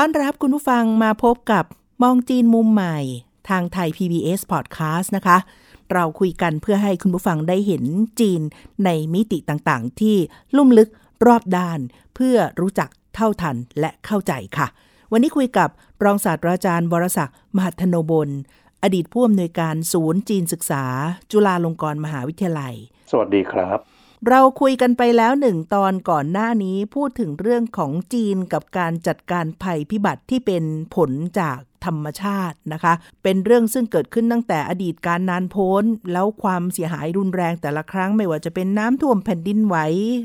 [0.00, 1.64] ต้อนรับคุณผู้ฟังมาพบกับ
[2.02, 2.98] มองจีนมุมใหม่
[3.48, 5.38] ทางไทย PBS Podcast นะคะ
[5.92, 7.84] เราคุยกันเพื่อให้คุณผู้ฟังได้เห็น
[8.20, 8.40] จีน
[8.84, 10.16] ในมิติต่างๆ ที่
[10.56, 10.90] ลุ่มลึก
[11.26, 11.78] รอบด้าน
[12.14, 14.66] เพื่อรู้จักเท่าทันและเข้าใจค่ะ
[15.12, 15.68] วันนี้คุยกับ
[16.04, 18.30] รองศาสตราจารย์วรศักดิ์มหัทโนบล
[18.82, 20.84] อดีตผู้อำนวยการศูนย์จีนศึกษา
[21.30, 22.74] จุฬาลงกรณ์มหาวิทยาลัย
[23.10, 23.95] สวัสดีครับ
[24.30, 30.64] เราคุยกันไปแล้วหนึ่งตอนก่อนหน้านี้พูดถึงเรื่องของจีนกับการจัดการภัยพิบัติที่เป็น
[30.94, 39.76] ผลจากธรรมชาตินะคะ เป็นเรื่องซึ่งเกิดขึ้นตั้งแต่อดีตการนานโพ้น แล้วความเสียหายรุนแรงแต่ละครั้ง ไม่ว่าจะเป็นน้ำท่วมแผ่นดินไหว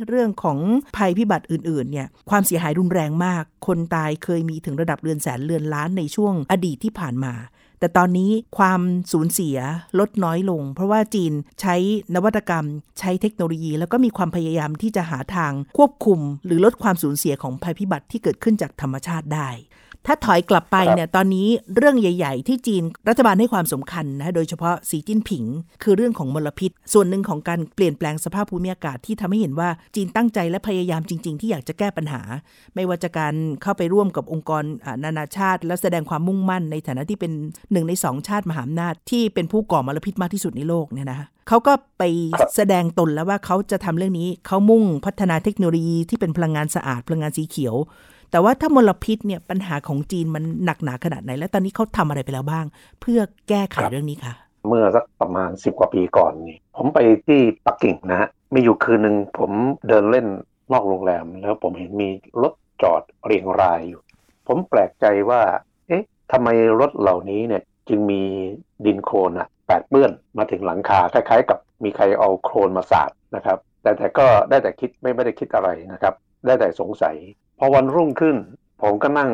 [0.07, 0.59] เรื่องของ
[0.97, 7.33] ภัยพิบัติอื่นๆเนี่ยความเสียหายรุนแรงมาก คนตายเคยมีถึงระดับเรือนแสนเรือนล้านในช่วงอดีตที่ผ่านมา
[7.81, 9.57] แต่ตอนนี้ความสูญเสีย
[9.99, 11.75] ลดน้อยลง เพราะว่าจีนใช้
[12.15, 12.65] นวัตกรรม
[12.99, 19.49] ใช้เทคโนโลยี แล้วก็มีความพยายามที่จะหาทางควบคุม หรือลดความสูญเสียของภัยพิบัติที่เกิดขึ้นจากธรรมชาติได้
[20.07, 25.43] ถ้าถอยกลับไปเนี่ยตอนนี้เรื่องใหญ่ ๆ ที่จีนรัฐบาลให้ความสำคัญนะโดยเฉพาะสีจิ้นผิง
[25.83, 32.21] คือเรื่องของมลพิษ ส่วนหนึ่งของการเปลี่ยนแปลงสภาพภูมิอากาศที่ทำให้เห็นว่าจีนตั้งใจและพยายามจริง ๆ ที่อยากจะแก้ปัญหา
[32.75, 34.63] ไม่ว่าจะการเข้าไปร่วมกับองค์กร
[35.03, 37.31] นานาชาติ และแสดงความมุ่งมั่น ในฐานะที่เป็น
[37.71, 42.03] หนึ่งในสองชาติมหาอำนาจที่เป็นผู้ก่อมลพิษมากที่สุดในโลกเนี่ยนะคะเขาก็ไป
[42.55, 47.75] แสดงตนแล้วว่าเขาจะทำเรื่องนี้เขามุ่งพัฒนาเทคโนโลยีที่เป็นพลังงานสะอาดพลังงานสีเขียว
[48.31, 52.65] แต่ว่าถ้ามลพิษเนี่ยปัญหาของจีนมันหนักหนาขนาดไหน และตอนนี้เขาทำอะไรไปแล้วบ้าง
[53.01, 53.19] เพื่อ
[53.49, 54.33] แก้ไขเรื่องนี้ค่ะ
[54.67, 59.51] เมื่อสักประมาณสิบกว่าปีก่อนนี่ผมไปที่ปักกิ่งนะฮะมีอยู่คืนหนึ่งผม
[59.87, 60.27] เดินเล่น
[60.71, 62.09] นอกโรงแรม แล้วผมเห็นมี
[62.41, 64.01] รถจอดเรียงรายอยู่
[64.47, 65.41] ผมแปลกใจว่า
[65.87, 66.47] เอ๊ะทำไม
[66.79, 68.21] รถเหล่านี้เนี่ยจึงมี
[68.85, 76.13] ดินโคลนอะแปดเปื้อนมาถึงหลังคาคล้ายๆ กับมีใครเอาโคลนมาสาดนะครับ แต่แต่ก็ได้แต่คิดไม่ไม่ได้คิดอะไรนะครับ
[76.45, 77.15] ได้แต่สงสัย
[77.63, 78.35] พอวันรุ่งขึ้น
[78.81, 79.29] ผมก็นั่ง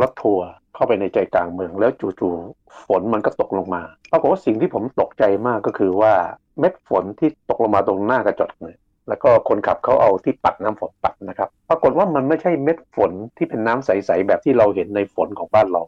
[0.00, 3.82] รถทัวร์เข้าไปในใจกลางเมือง แล้วจู่ๆฝนมันก็ตกลงมา
[4.12, 6.12] ปรากฏว่าสิ่งที่ผมตกใจมากก็คือว่า
[6.58, 8.78] เม็ดฝนที่ตกลงมาตรงหน้ากระจกเนี่ย
[9.08, 15.82] แล้วก็คนขับเขาเอาที่ปัดน้ำฝนปัดนะครับ ปรากฏว่ามันไม่ใช่เม็ดฝนที่เป็นน้ำใสๆแบบที่เราเห็นในฝนของบ้านเรา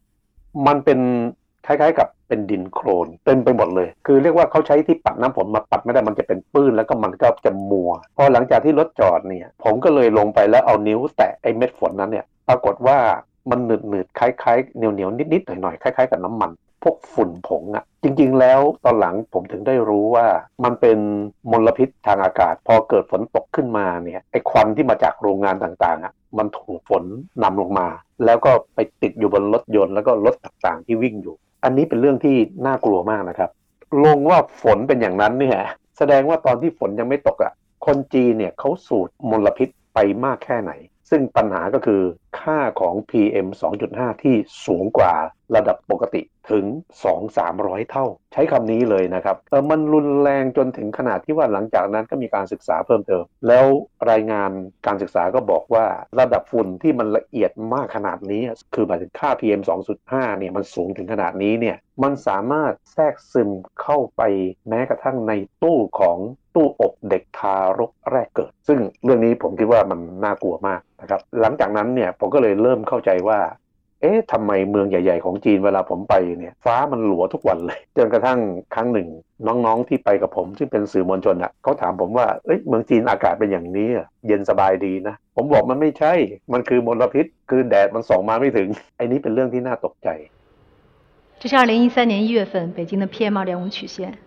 [0.66, 0.98] มันเป็น
[1.68, 12.98] คล้ายๆ กับเป็นดินโคลนเต็มไปหมดเลย คือเรียกว่าเขาใช้ที่ปัดน้ำฝนมาปัดไม่ได้มันจะเป็นปื้นแล้วก็มันก็จะมัว พอหลังจากที่รถจอดเนี่ย ผมก็เลยลงไปแล้วเอานิ้วแตะไอ้เม็ดฝนนั้นเนี่ย ปรากฏว่า
[13.50, 16.50] มันหนืดหนืดๆคล้ายๆเหนียวเหนียวๆนิดๆหน่อยๆคล้ายๆกับน้ำมัน
[16.82, 20.26] พวกฝุ่นผงอะ่ะ จริงๆ แล้วตอนหลังผมถึงได้รู้ว่า
[20.64, 20.98] มันเป็น
[21.50, 27.04] มลพิษทางอากาศ พอเกิดฝนตกขึ้นมาเนี่ยไอ้ควันที่มาจากโรงงานต่างๆอะ่ะมันถูกฝน
[27.42, 27.88] นำลงมา
[28.24, 32.36] แล้วก็ไปติดอยู่บนรถยนต์แล้วก็รถต่างๆที่วิ่งอยู่ อันนี้เป็นเรื่องที่
[32.66, 33.50] น่ากลัวมากนะครับ
[34.04, 35.58] ลงว่าฝนเป็นอย่างนั้นเนี่ย
[35.98, 37.52] แสดงว่าตอนที่ฝนยังไม่ตกอะ่ะ
[37.86, 40.72] คนจีนเนี่ยเขาสูดมลพิษไปมากแค่ไหน
[41.10, 42.00] ซึ่งปัญหาก็คือ
[42.40, 43.46] ค่าของ PM
[43.86, 45.14] 2.5 ที่สูงกว่า
[45.56, 46.64] ระดับปกติถึง
[47.28, 53.66] 2-300 เท่า ใช้คำนี้เลยนะครับเออมันรุนแรงจนถึงขนาดที่ว่าหลังจากนั้นก็มีการศึกษาเพิ่มเติม แล้ว
[54.10, 54.50] รายงาน
[54.86, 55.86] การศึกษาก็บอกว่า
[56.20, 58.42] ระดับฝุ่นที่มันละเอียดมากขนาดนี้
[58.74, 59.60] คือหมายถึงค่า PM
[60.00, 63.50] 2.5 เนี่ยมันสูงถึงขนาดนี้เนี่ยมันสามารถแทรกซึม
[63.82, 64.22] เข้าไป
[64.68, 66.18] แม้กระทั่งในตู้ของ
[66.54, 73.39] ตู้อบเด็กทารกแรกเกิด ซึ่งเรื่องนี้ผมคิดว่ามันน่ากลัวมากนะครับหลังจากนั้นเนี่ยผมก็เลยเริ่มเข้าใจว่า
[74.01, 78.39] เอ๊ะทำไมเมืองใหญ่ ๆ ของจีนเวลาผมไปเนี่ยฟ้ามันหลัวทุกวันเลย จนกระทั่ง
[78.75, 79.07] ครั้งหนึ่ง
[79.47, 86.13] น้องๆที่ไปกับผม ซึ่งเป็นสื่อมวลชนอ่ะเขาถามผมว่าเอ้ยเมืองจีนอากาศเป็นอย่างนี้อะเย็นสบายดีนะ ผมบอกมันไม่ใช่
[86.53, 88.67] มันคือมลพิษ คือแดดมันส่องมาไม่ถึง
[88.97, 90.09] ไอ้นี้เป็นเรื่องที่น่าตกใจ
[91.39, 94.17] 这是二零一三年一月份北京的 PM 二点五曲线，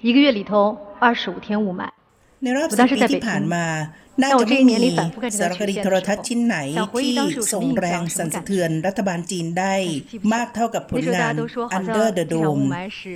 [0.00, 0.52] 一个月里头
[1.00, 1.95] 二十五天雾霾。
[2.43, 3.65] ในรอบสิบปีที่ผ่านมา
[4.21, 4.75] น่าจะไม่มี
[5.39, 6.57] สารคดีโทรทัศน์ชิ้นไหน
[7.03, 7.15] ที่
[7.53, 9.75] ส่งแรงสั่นสะเทือนรัฐบาลจีนได้
[10.33, 11.33] มากเท่ากับผลงาน
[11.77, 12.63] Under the Dome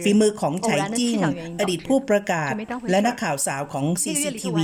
[0.03, 1.17] ฝีมือของไฉจิ้ง
[1.59, 2.51] อดีตผู้ประกาศ
[2.91, 4.59] และนักข่าวสาวของ CCTV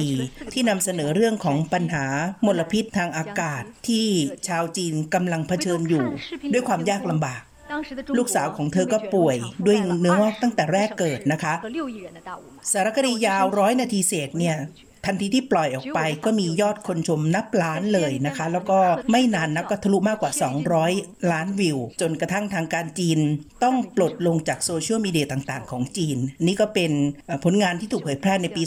[0.53, 2.05] ที่นำเสนอเรื่องของปัญหา
[2.45, 4.07] มลพิษทางอากาศที่
[4.47, 6.05] ชาวจีนกำลังเผชิญอยู่
[6.53, 7.41] ด้วยความยากลำบาก
[8.17, 11.53] ลูกสาวของเธอก็ป่วยด้วยเนื้องอกตั้งแต่แรกเกิดนะคะ
[12.71, 14.57] สารคดียาวร้อยนาทีเศษเนี่ย
[15.05, 18.79] ทันทีที่ปล่อยออกไปก็มียอดคนชมนับล้านเลยนะคะ แล้วก็
[19.11, 20.31] ไม่นานนับก็ทะลุมากกว่า
[20.81, 23.19] 200 ล้านวิว จนกระทั่งทางการจีน
[23.63, 26.91] ต้องปลดลงจากโซเชียลมีเดียต่างๆ ของจีน นี่ก็เป็น
[27.43, 28.63] ผลงานที่ถูกเผยแพร่ในปี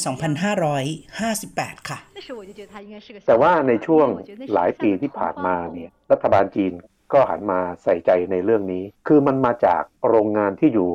[0.72, 1.98] 2558 ค่ะ
[3.28, 4.06] แต่ว่าในช่วง
[4.54, 6.72] หลายปีที่ผ่านมาเนี่ยรัฐบาลจีน
[7.12, 10.90] ก็หันมาใส่ใจในเรื่องนี้ คือมันมาจากโรงงานที่อยู่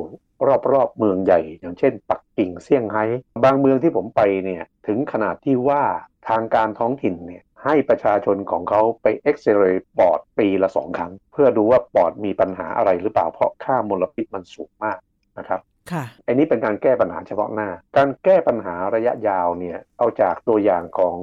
[0.72, 3.04] รอบๆเมืองใหญ่ อย่างเช่น ปักกิ่งเซี่ยงไฮ้
[3.44, 5.82] บางเมืองที่ผมไปเนี่ยถึงขนาดที่ว่า
[6.28, 14.98] ทางการท้องถิ่นเนี่ยให้ประชาชนของเขาไปเอ็กซเรย์ปอดปีละสองครั้ง เพื่อดูว่าปอดมีปัญหาอะไรหรือเปล่าเพราะค่ามลพิษมันสูงมาก
[15.38, 15.60] นะครับ
[15.92, 21.16] ค่ะอันนี้เป็นการแก้ปัญหาเฉพาะหน้า การแก้ปัญหาระยะยาวเนี่ยเอาจากตัวอย่างของ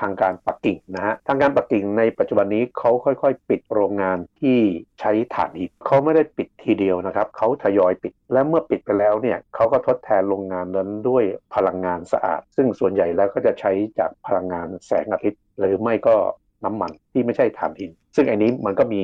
[0.00, 4.58] ทางการปักกิ่งนะฮะทางการปักกิ่งในปัจจุบันนี้เขาค่อยๆ ปิดโรงงานที่
[5.00, 11.24] ใช้ถ่านหินเขาไม่ได้ปิดทีเดียวนะครับเขาทยอยปิด และเมื่อปิดไปแล้วเนี่ยเขาก็ทดแทนโรงงานนั้นด้วย
[11.54, 16.16] พลังงานสะอาด ซึ่งส่วนใหญ่แล้วก็จะใช้จากพลังงานแสงอาทิตย์ หรือไม่ก็
[16.64, 19.02] น้ำมันที่ไม่ใช่ถ่านหิน ซึ่งอันนี้มันก็มี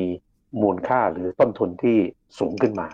[0.62, 1.98] มูลค่าหรือต้นทุนที่
[2.38, 2.88] สูงขึ้นมา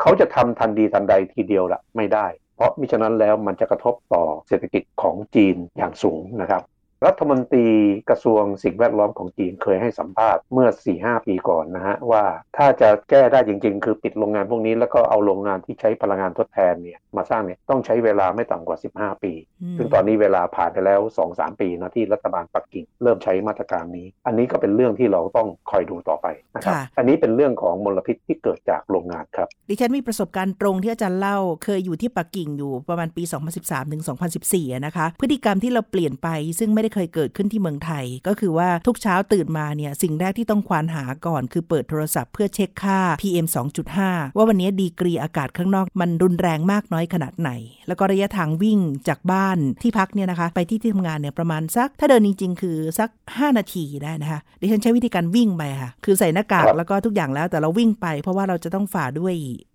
[0.00, 2.26] เขาจะทำทันดีทันใดทีเดียวละไม่ได้
[2.56, 6.62] เพราะมิฉะนั้นแล้วมันจะกระทบต่อเศรษฐกิจของจีนอย่างสูงนะครับ
[7.06, 7.66] รัฐมนตรี
[8.10, 10.68] กระทรวงสิ่งแวดล้อมของจีนเคยให้สัมภาษณ์เมื่อ
[10.98, 12.24] 4-5 ปีก่อนนะฮะ ว่า
[12.56, 19.32] ถ้าจะแก้ได้จริงๆ คือปิดโรงงานพวกนี้ แล้วก็เอาโรงงานที่ใช้พลังงานทดแทนเนี่ยมาสร้างเนี่ยต้องใช้เวลาไม่ต่ำกว่า 15 ปี
[19.78, 21.00] ซึ่งตอนนี้เวลาผ่านไปแล้ว
[21.30, 33.22] 2-3 ปีนะที่รัฐบาลปักกิ่งเริ่มใช้มาตรการนี้ อันนี้ก็เป็นเรื่องที่เราต้องคอยดูต่อไปนะครับอันนี้เป็นเรื่องของมลพิษที่เกิดจากโรงงานครับดิฉันมีประสบการณ์ตรงที่อาจารย์เล่าเคยอยู่ที่ปักกิ่งอยู่ประมาณปี
[33.58, 34.02] 2013ถึง
[34.42, 36.28] 2014 นะคะพฤติกรรมที่เราเปลี่ยนไป
[36.58, 43.46] ซึ่งไม่ได้เคยเกิดขึ้นที่เมืองไทย ก็คือว่าทุกเช้าตื่นมาเนี่ยสิ่งแรกที่ต้องควานหาก่อน คือเปิดโทรศัพท์เพื่อเช็คค่า PM
[43.92, 47.50] 2.5 ว่าวันนี้ดีกรีอากาศข้างนอกมันรุนแรงมากน้อยขนาดไหน
[47.88, 59.34] แล้วก็ระยะทางวิ่งจากบ้านที่พักเนี่ยนะคะ ไปที่ที่ทำงานเนี่ยประมาณสัก ถ้าเดินจริงๆ คือสัก 5 นาทีได้นะคะดิฉันใช้วิธีการวิ่งไปค่ะ คือใส่หน้ากากแล้วก็ทุกอย่างแล้วแต่เราวิ่งไป เพราะว่าเราจะต้องฝ่าด้วย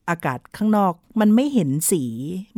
[0.09, 2.03] อากาศข้างนอก มันไม่เห็นสี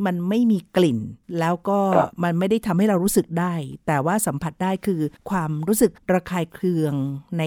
[0.06, 1.00] มันไม่มีกลิ่น
[1.40, 1.80] แล้วก็
[2.24, 3.54] มันไม่ได้ทำให้เรารู้สึกได้
[3.88, 6.94] แต่ว่าสัมผัสได้คือความรู้สึกระคายเคือง
[7.40, 7.44] ใน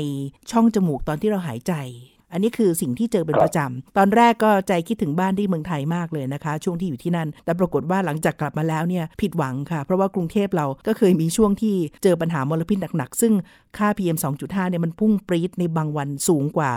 [0.51, 1.75] ช่องจมูกตอนที่เราหายใจ
[2.33, 13.33] อันนี้คือสิ่งที่เจอเป็นประจำ ตอนแรกก็ใจคิดถึงบ้านที่เมืองไทยมากเลยนะคะ ช่วงที่อยู่ที่นั่น แต่ปรากฏว่าหลังจากกลับมาแล้วเนี่ยผิดหวังค่ะ เพราะว่ากรุงเทพเราก็เคยมีช่วงที่เจอปัญหามลพิษหนักๆ ซึ่ง
[13.79, 16.71] ค่า PM 2.5เนี่ยมันพุ่งปรี๊ดในบางวันสูงกว่า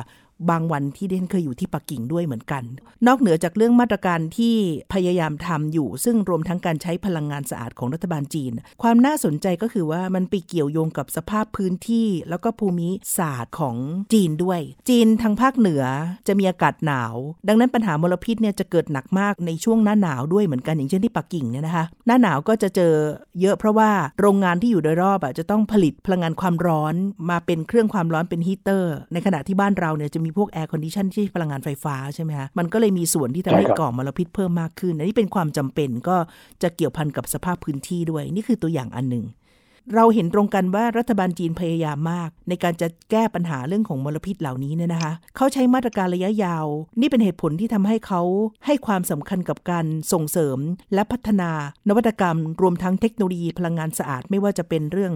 [0.49, 2.63] บางวันที่เดนเคยอยู่ที่ปักกิ่งด้วยเหมือนกัน
[3.07, 4.55] นอกเหนือจากเรื่องมาตรการที่
[4.93, 8.51] พยายามทำอยู่ ซึ่งรวมทั้งการใช้พลังงานสะอาดของรัฐบาลจีน
[8.81, 13.75] ความน่าสนใจก็คือว่ามันไปเกี่ยวโยงกับสภาพพื้นที่ แล้วก็ภูมิศาสตร์ของ
[14.13, 14.59] จีนด้วย
[14.89, 15.83] จีนทางภาคเหนือ
[16.27, 17.15] จะมีอากาศหนาว
[17.47, 22.93] ดังนั้นปัญหามลพิษเนี่ยจะเกิดหนักมากในช่วงหน้าหนาวด้วยเหมือนกันอย่างเช่นที่ปักกิ่งเนี่ยนะคะหน้าหนาวก็จะเจอ
[23.41, 23.89] เยอะเพราะว่า
[24.21, 26.95] โรงงานที่อยู่โดยรอบอะจะต้องผลิตพลังงานความร้อน
[27.29, 36.17] มาเป็นเครื่องความร้อนเป็นฮีเตอร์ ในขณะที่บ้านเราเนี่ยจะมีพวก air condition ที่พลังงานไฟฟ้าใช่ไหมคะมันก็เลยมีส่วนที่ทำให้ก่อมลพิษเพิ่มมากขึ้นอันนี้เป็นความจำเป็นก็
[36.61, 39.25] จะเกี่ยวพันกับสภาพพื้นที่ด้วย นี่คือตัวอย่างอันหนึ่ง
[39.95, 46.65] เราเห็นตรงกันว่ารัฐบาลจีนพยายามมาก ในการจะแก้ปัญหาเรื่องของมลพิษเหล่านี้เนี่ยนะคะ เขาใช้มาตรการระยะยาว
[46.99, 48.21] นี่เป็นเหตุผลที่ทำให้เขา
[48.65, 50.57] ให้ความสำคัญกับการส่งเสริม
[50.93, 51.51] และพัฒนา
[51.87, 55.13] นวัตกรรม รวมทั้งเทคโนโลยีพลังงานสะอาดไม่ว่าจะเป็นเรื่อง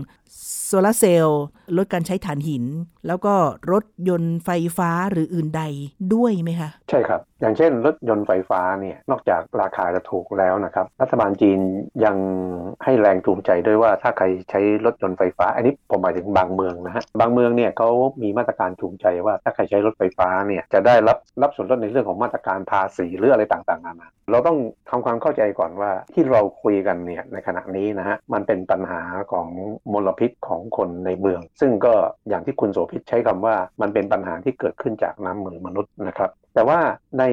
[0.67, 1.43] โซลาเซลล์
[1.77, 2.63] ลดการใช้ถ่านหิน
[3.07, 3.33] แล้วก็
[3.71, 5.63] รถยนต์ไฟฟ้าหรืออื่นใด
[6.13, 11.59] ด้วยไหมคะ ใช่ครับ อย่างเช่น รถยนต์ไฟฟ้าเนี่ยนอกจากราคาจะถูกแล้วนะครับ รัฐบาลจีน
[12.05, 12.17] ยัง
[12.83, 17.89] ให้แรงจูงใจด้วยว่าถ้าใครใช้รถยนต์ไฟฟ้า อันนี้ผมหมายถึงบางเมืองนะฮะบางเมืองเนี่ยเขา
[18.21, 24.57] มีมาตรการจูงใจว่าถ้าใครใช้รถไฟฟ้าเนี่ยจะได้รับรับส่วนลดในเรื่องของมาตรการภาษีหรืออะไรต่างๆนานาเราต้อง
[24.89, 29.01] ทำความเข้าใจก่อนว่าที่เราคุยกันเนี่ยในขณะนี้นะฮะมันเป็นปัญหา
[29.31, 29.47] ของ
[29.93, 31.93] มลพิษของของคนในเมือง ซึ่งก็
[32.29, 36.79] อย่างที่คุณโสภิตใช้คำว่ามันเป็นปัญหาที่เกิดขึ้นจากน้ำมือมนุษย์นะครับ แต่ว่า
[37.19, 37.23] ใน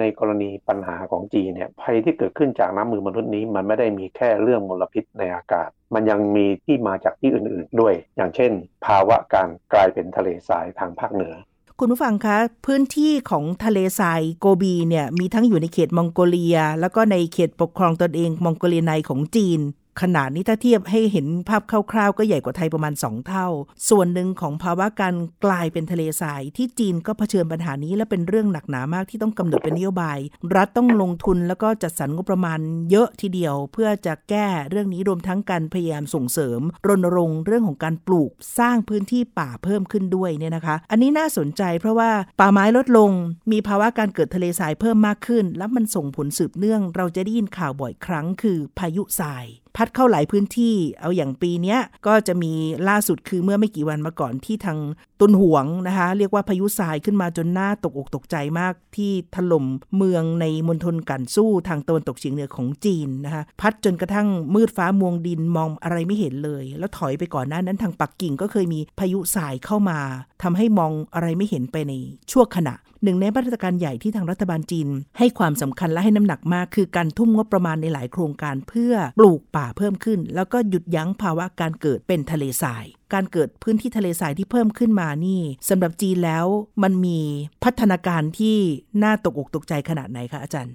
[0.00, 8.52] ในกรณีปัญหาของจีนเนี่ยภัยที่เกิดขึ้นจากน้ำมือมนุษย์นี้ มันไม่ได้มีแค่เรื่องมลพิษในอากาศ มันยังมีที่มาจากที่อื่นๆด้วย อย่างเช่น
[8.86, 11.34] ภาวะการกลายเป็นทะเลทรายทางภาคเหนือ
[11.78, 19.60] คุณผู้ฟังคะพื้นที่ของทะเลทรายโกบีเนี่ยมีทั้งอยู่ในเขตมองโกเลีย แล้วก็ในเขตปกครองตนเองมองโกเลียในของจีน
[20.00, 23.46] ขนาดนี้ถ้าเทียบให้เห็นภาพคร่าวๆ ก็ใหญ่กว่าไทยประมาณ 2 เท่า
[23.88, 30.18] ส่วนหนึ่งของภาวะการกลายเป็นทะเลทราย ที่จีนก็เผชิญปัญหานี้และเป็นเรื่องหนักหนามากที่ต้องกำหนดเป็นนโยบาย
[30.54, 32.60] รัฐต้องลงทุนแล้วก็จัดสรรงบประมาณ
[32.90, 42.10] เยอะทีเดียว เพื่อจะแก้เรื่องนี้รวมทั้งการพยายามส่งเสริม รณรงค์เรื่องของการปลูกสร้างพื้นที่ป่าเพิ่มขึ้นด้วยเนี่ยนะคะ อันนี้น่าสนใจเพราะว่า
[42.40, 43.10] ป่าไม้ลดลง
[43.52, 49.46] มีภาวะการเกิดทะเลทรายเพิ่มมากขึ้น แล้วมันส่งผลสืบเนื่อง เราจะได้ยินข่าวบ่อยครั้ง คือพายุทราย
[49.76, 51.76] พัดเข้าหลายพื้นที่ เอาอย่างปีนี้
[52.06, 52.52] ก็จะมี
[52.88, 54.78] ล่าสุดคือเมื่อไม่กี่วันมาก่อนที่ทาง
[55.20, 59.64] ตุนหวงนะคะ เรียกว่าพายุทรายขึ้นมาจนหน้าตกอกตกใจมากที่ถล่ม
[59.96, 69.98] เมืองในมณฑลกันสู้ทางตะวันตกเฉียงเหนือของจีนนะคะ พัดจนกระทั่งมืดฟ้ามัวดินมองอะไรไม่เห็นเลย แล้วถอยไปก่อนหน้านั้นทางปักกิ่งก็เคยมีพายุทรายเข้ามา
[70.42, 71.92] ทำให้มองอะไรไม่เห็นไปใน
[72.30, 82.84] ชั่วขณะ หนึ่งในมาตรการใหญ่ที่ทางรัฐบาลจีน ให้ความสำคัญและให้น้ำหนักมาก คือการทุ่มงบประมาณในหลายโครงการเพื่อปลูกป่าเพิ่มขึ้น แล้วก็หยุดยั้งภาวะการเกิดเป็นทะเลทราย
[83.14, 86.46] การเกิดพื้นที่ทะเลทรายที่เพิ่มขึ้นมานี่สำหรับจีนแล้ว
[86.82, 87.18] มันมี
[87.64, 88.56] พัฒนาการที่
[89.02, 90.74] น่าตกอกตกใจขนาดไหนคะอาจารย์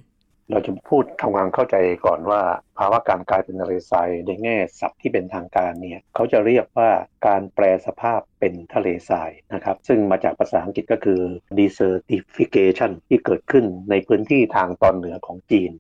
[0.52, 1.76] เราจะพูดทำความเข้าใจ
[2.06, 2.42] ก่อนว่า
[2.78, 6.90] ภาวะการกลายเป็นทะเลทรายในแง่ศัพท์ที่เป็นทางการเนี่ยเขาจะเรียกว่า
[7.28, 11.22] การแปลสภาพเป็นทะเลทรายนะครับ ซึ่งมาจากภาษาอังกฤษก็คือ
[11.60, 15.72] desertification ที่เกิดขึ้นในพื้นที่ทางตอนเหนือของจีน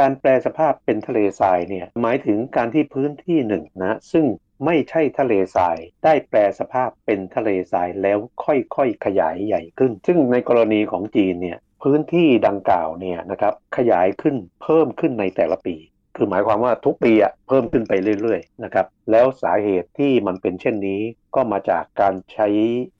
[0.00, 4.26] การแปลสภาพเป็นทะเลทรายเนี่ยหมายถึงการที่พื้นที่หนึ่งนะซึ่ง
[4.64, 15.76] ไม่ใช่ทะเลทราย ได้แปลสภาพเป็นทะเลทรายแล้วค่อยๆขยายใหญ่ขึ้น ซึ่งในกรณีของจีนเนี่ย พื้นที่ดังกล่าวเนี่ยนะครับขยายขึ้นเพิ่มขึ้นในแต่ละปี
[16.16, 21.00] คือหมายความว่าทุกปีอะเพิ่มขึ้นไปเรื่อยๆนะครับแล้วสาเหตุที่มันเป็นเช่นนี้
[21.34, 22.48] ก็มาจากการใช้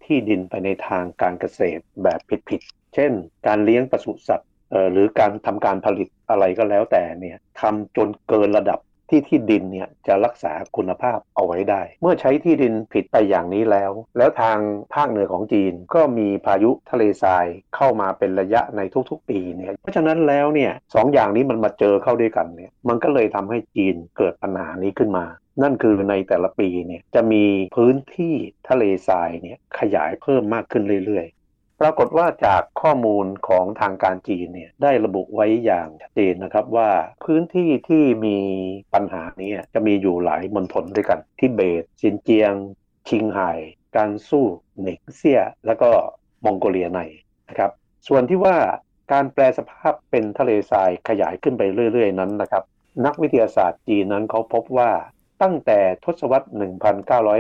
[0.05, 3.13] ที่ดินไปในทางการเกษตรแบบผิดๆเช่น
[3.47, 4.51] การเลี้ยงปศุสัตว์
[4.93, 8.79] หรือการทำการผลิตอะไรก็แล้วแต่เนี่ยทำจนเกินระดับ
[9.11, 14.59] ที่ที่ดินเนี่ยจะรักษาคุณภาพเอาไว้ได้ เมื่อใช้ที่ดินผิดไปอย่างนี้แล้ว แล้วทาง
[14.95, 17.47] ภาคเหนือของจีนก็มีพายุทะเลทราย
[17.77, 25.25] เข้ามาเป็นระยะในทุกๆ ปีเนี่ยเพราะฉะนั้นแล้วเนี่ยสองอย่างนี้มันมาเจอเข้าด้วยกันเนี่ยมันก็เลยทำให้จีนเกิดปัญหานี้ขึ้นมา
[25.63, 27.45] นั่นคือในแต่ละปีเนี่ยจะมี
[27.77, 28.35] พื้นที่
[28.69, 31.27] ทะเลทรายเนี่ยขยายเพิ่มมากขึ้นเรื่อย
[31.81, 36.91] ปรากฏว่าจากข้อมูลของทางการจีนเนี่ยได้ระบุไว้อย่างชัดเจนนะครับว่า
[37.25, 38.39] พื้นที่ที่มี
[38.95, 42.55] ปัญหานี้จะมีอยู่หลายมณฑลด้วยกันทิเบตซินเจียง
[43.09, 43.51] ชิงไห่
[43.97, 44.47] การสู้
[44.81, 45.91] เนกเซีย แล้วก็
[46.45, 47.01] มองโกเลียใน
[47.49, 47.71] นะครับ
[48.09, 48.57] ส่วนที่ว่า
[49.13, 52.65] การแปลสภาพเป็นทะเลทรายขยายขึ้นไปเรื่อย ๆ นั้นนะครับ
[53.05, 54.91] นักวิทยาศาสตร์จีนนั้นเขาพบว่า
[55.43, 56.49] ตั้งแต่ทศวรรษ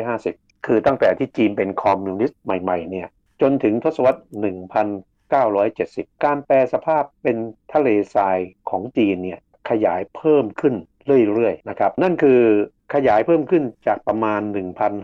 [0.06, 3.08] 1950 คือตั้งแต่ที่จีนเป็นคอมมิวนิสต์ใหม่ ๆ เนี่ย
[3.42, 4.20] จนถึงทศวรรษ
[6.06, 7.36] 1970 การแปลสภาพเป็น
[7.72, 8.38] ทะเลทราย
[8.70, 9.40] ของจีนเนี่ย
[9.70, 10.74] ขยายเพิ่มขึ้น
[11.32, 12.40] เรื่อยๆนะครับ นั่นคือ
[12.94, 14.40] ขยายเพิ่มขึ้นจากประมาณ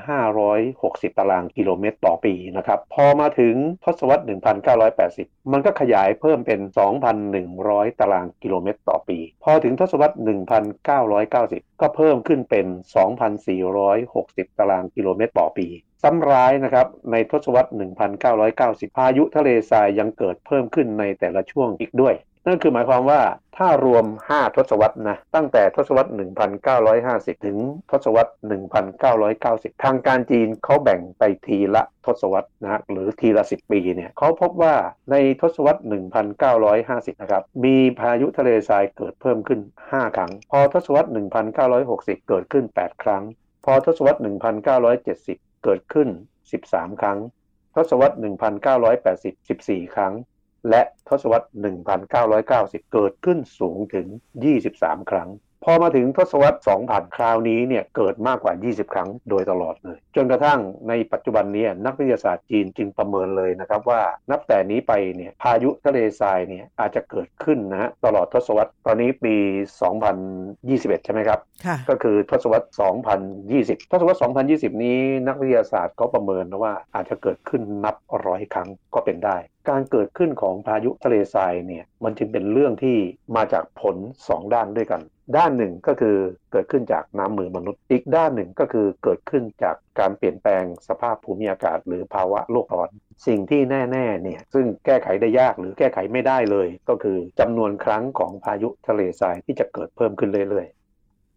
[0.09, 4.25] 1,560 ตารางกิโลเมตรต่อปีนะครับ พอมาถึงทศวรรษ
[4.87, 6.61] 1980 มันก็ขยายเพิ่มเป็น
[7.31, 10.17] 2,100 ตารางกิโลเมตรต่อปี พอถึงทศวรรษ
[10.79, 12.67] 1990 ก็เพิ่มขึ้นเป็น
[13.83, 15.69] 2,460 ตารางกิโลเมตรต่อปี
[16.05, 17.71] ซ้ำร้ายนะครับในทศวรรษ
[18.33, 22.15] 1990 พายุทะเลทรายยังเกิดเพิ่มขึ้นในแต่ละช่วงอีกด้วย
[22.47, 23.21] นั่นคือหมายความว่า
[23.57, 26.11] ถ้ารวม 5 ทศวรรษนะตั้งแต่ทศวรรษ
[26.77, 27.59] 1950 ถึง
[27.91, 28.33] ทศวรรษ
[29.07, 34.75] 1990 ทางการจีนเขาแบ่งไปทีละทศวรรษนะหรือทีละ 10 ปีเนี่ยเขาพบว่า
[35.11, 35.81] ในทศวรรษ
[36.51, 41.09] 1950 นะครับมีพายุทะเลทรายเกิดเพิ่มขึ้น 5 ครั้ง พอทศวรรษ
[41.69, 43.23] 1960 เกิดขึ้น 8 ครั้ง
[43.65, 46.09] พอทศวรรษ 1970 เกิดขึ้น
[46.55, 47.19] 13 ครั้ง
[47.75, 48.17] ทศวรรษ
[48.81, 50.15] 1980 14 ครั้ง
[50.71, 51.49] และทศวรรษ
[52.19, 54.07] 1990 เกิดขึ้นสูงถึง
[54.59, 55.29] 23 ครั้ง
[55.67, 69.37] พอมาถึงทศวรรษ 2000 คราวนี้เนี่ยเกิดมากกว่า 20 ครั้งโดยตลอดเลย จนกระทั่งในปัจจุบันนี้นักวิทยาศาสตร์จีนจึงประเมินเลยนะครับว่านับแต่นี้ไปเนี่ยพายุทะเลทรายเนี่ยอาจจะเกิดขึ้นนะฮะตลอดทศวรรษตอนนี้ปี
[70.21, 71.41] 2021 ใช่ไหมครับ
[71.89, 72.67] ก็คือทศวรรษ
[73.29, 74.19] 2020 ทศวรรษ
[74.53, 79.37] 2020 นี้นักวิทยาศาสตร์เขาประเมินว่าอาจจะเกิดขึ้นนับร้อยครั้งก็เป็นได้
[79.71, 82.97] การเกิดขึ้นของพายุทะเลทรายเนี่ยมันจึงเป็นเรื่องที่
[83.37, 85.03] มาจากผล 2 ด้านด้วยกัน
[85.37, 86.17] ด้านหนึ่งก็คือ
[86.53, 92.91] เกิดขึ้นจากน้ำมือมนุษย์ อีกด้านหนึ่งก็คือเกิดขึ้นจากการเปลี่ยนแปลงสภาพภูมิอากาศ หรือภาวะโลกร้อน
[93.27, 100.84] สิ่งที่แน่ๆเนี่ยซึ่งแก้ไขได้ยากหรือแก้ไขไม่ได้เลย ก็คือจำนวนครั้งของพายุทะเลทรายที่จะเกิดเพิ่มขึ้นเรื่อยๆ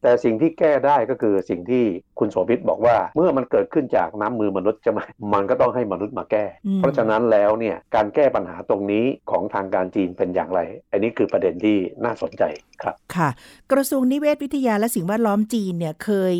[0.01, 1.83] แต่สิ่งที่แก้ได้ก็คือสิ่งที่
[2.19, 6.45] คุณโสภิตบอกว่า เมื่อมันเกิดขึ้นจากน้ำมือมนุษย์จะมามันก็ต้องให้มนุษย์มาแก้
[6.77, 10.59] เพราะฉะนั้นแล้วเนี่ยการแก้ปัญหาตรงนี้ของทางการจีนเป็นอย่างไร
[10.91, 12.43] อันนี้คือประเด็นที่น่าสนใจ
[12.83, 13.29] ครับค่ะ
[13.71, 16.35] กระทรวงนิเวศวิทยาและสิ่งแวดล้อมจีนเนี่ยเคย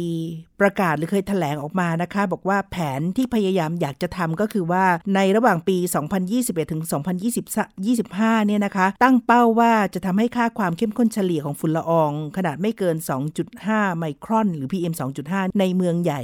[0.61, 4.85] ประกาศหรือเคยถแถลงออกมานะคะ บอกว่าแผนที่พยายามอยากจะทำก็คือว่า
[5.15, 5.77] ในระหว่างปี
[6.23, 6.83] 2021 ถึง
[7.45, 12.95] 2025 เนี่ยนะคะ ตั้งเป้าว่าจะทำให้ค่าความเข้มข้นเฉลี่ยของฝุ่นละออง ขนาดไม่เกิน
[13.55, 14.93] 2.5 ไมครอน หรือ PM
[15.25, 16.21] 2.5 ในเมืองใหญ่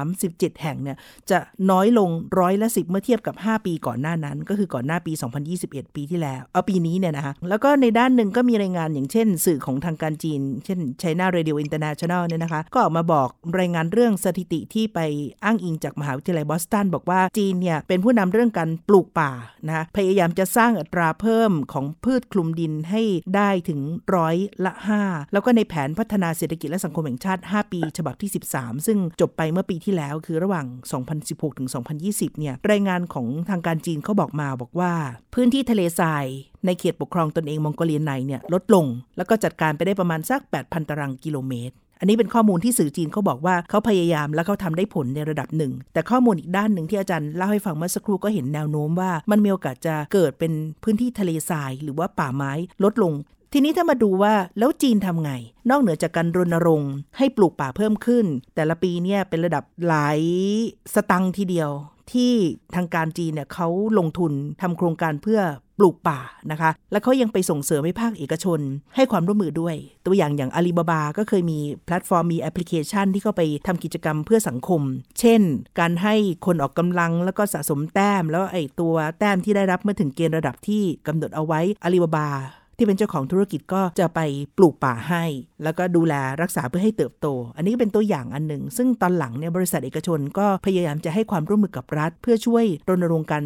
[0.00, 0.96] 337 แห่งเนี่ย
[1.30, 1.38] จะ
[1.70, 5.12] น้อยลงร้อยละ 10 เมื่อเทียบกับ 5 ปีก่อนหน้านั้น ก็คือก่อนหน้าปี
[5.54, 13.28] 2021 ปีที่แล้ว เอาปีนี้เนี่ยนะคะแล้วก็ในด้านหนึ่งก็มีรายงานอย่างเช่น สื่อของทางการจีน เช่น China Radio International เนี่ยนะคะ ก็ออกมาบอก
[13.58, 14.98] รายงานเรื่องสถิติที่ไป
[15.44, 19.32] อ้างอิงจากมหาวิทยาลัยบอสตันบอกว่าจีนเนี่ยเป็นผู้นำเรื่องการปลูกป่า
[19.66, 23.02] นะคะพยายามจะสร้างอัตราเพิ่มของพืชคลุมดินให้
[23.36, 23.80] ได้ถึง
[24.14, 30.66] ร้อยละ 5 แล้วก็ในแผนพัฒนาเศรษฐกิจและสังคมแห่งชาติ 5 ปี ฉบับที่ 13 ซึ่งจบไปเมื่อปีที่แล้วคือระหว่าง
[31.12, 31.68] 2016 ถึง
[32.04, 34.92] 2020 เนี่ย รายงานของทางการจีนเขาบอกมาบอกว่า
[35.34, 36.24] พื้นที่ทะเลทราย
[36.66, 50.52] ในเขตปกครองตนเองมองโกเลียในเนี่ยลดลง แล้วก็จัดการไปได้ประมาณสัก 8,000 ตารางกิโลเมตรอันนี้เป็นข้อมูลที่สื่อจีนเขาบอกว่าเขาพยายามและเขาทำได้ผลในระดับหนึ่ง แต่ข้อมูลอีกด้านหนึ่งที่อาจารย์เล่าให้ฟังเมื่อสักครู่ก็เห็นแนวโน้มว่า มันมีโอกาสจะเกิดเป็น
[50.82, 52.52] พื้นที่ทะเลทราย หรือว่าป่าไม้
[52.84, 53.12] ลดลง
[53.52, 55.32] ทีนี้ถ้ามาดูว่าแล้วจีนทำไง
[55.70, 60.18] นอกเหนือจากการรณรงค์ให้ปลูกป่าเพิ่มขึ้น แต่ละปีเนี่ยเป็นระดับหลาย
[60.94, 61.70] สตังค์ทีเดียว
[62.12, 62.32] ที่
[62.74, 65.40] ทางการจีนเนี่ยเขาลงทุนทำโครงการเพื่อ
[65.78, 66.18] ปลูกป่า
[66.50, 68.60] นะคะ แล้วเขายังไปส่งเสริมให้ภาคเอกชน
[68.96, 69.76] ให้ความร่วมมือด้วย
[70.06, 74.82] ตัวอย่างอย่างอาลีบาบา ก็เคยมีแพลตฟอร์มมีแอปพลิเคชันที่เข้าไปทำกิจกรรมเพื่อสังคม
[75.20, 75.42] เช่น
[75.80, 76.14] การให้
[76.46, 82.28] คนออกกำลังแล้วก็สะสมแต้ม แล้วไอ้ตัวแต้มที่ได้รับเมื่อถึงเกณฑ์ระดับที่กำหนดเอาไว้อาลีบาบา
[82.76, 84.20] ที่เป็นเจ้าของธุรกิจก็จะไป
[84.58, 85.24] ปลูกป่าให้
[85.62, 93.44] แล้วก็ดูแลรักษาเพื่อให้เติบโต อันนี้ก็เป็นตัวอย่างอันหนึ่ง ซึ่งตอนหลังเนี่ยบริษัทเอกชนก็พยายามจะให้ความร่วมมือกับรัฐ เพื่อช่วยรณรงค์กัน